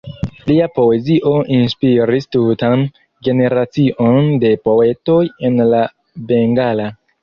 Lia 0.51 0.69
poezio 0.77 1.33
inspiris 1.57 2.27
tutan 2.37 2.87
generacion 3.29 4.35
de 4.49 4.55
poetoj 4.67 5.23
en 5.53 5.65
la 5.73 5.89
bengala. 6.37 6.95